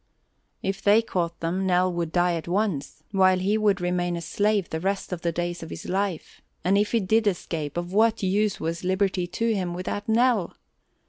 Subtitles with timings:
[0.63, 4.67] If they caught them Nell would die at once, while he would remain a slave
[4.71, 8.23] the rest of the days of his life; and if he did escape of what
[8.23, 10.55] use was liberty to him without Nell?